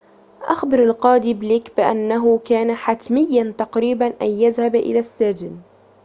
[0.41, 5.57] أخبر القاضي بليك بأنه كان حتميّاً تقريباً أن يذهب إلى السجن